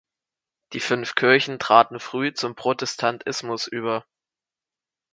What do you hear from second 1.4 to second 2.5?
traten früh